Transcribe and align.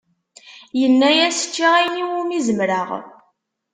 Yenna-yas 0.79 1.39
ččiɣ 1.49 1.71
ayen 1.79 2.01
iwumi 2.03 2.39
zemreɣ. 2.47 2.89